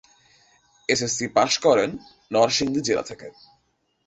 [0.89, 1.89] SSC পাশ করেন
[2.31, 3.27] নরসিংদী জেলা থেকে।